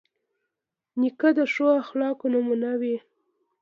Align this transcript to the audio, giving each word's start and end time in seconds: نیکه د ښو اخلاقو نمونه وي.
نیکه 0.99 1.29
د 1.37 1.39
ښو 1.53 1.67
اخلاقو 1.81 2.25
نمونه 2.33 2.71
وي. 2.81 2.95